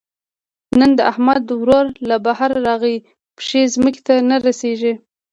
[0.79, 2.95] نن د احمد ورور له بهر راغی؛
[3.37, 4.93] پښې ځمکې ته نه رسېږي.